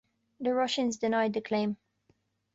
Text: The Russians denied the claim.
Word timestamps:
The 0.39 0.55
Russians 0.55 0.97
denied 0.97 1.33
the 1.33 1.41
claim. 1.41 1.77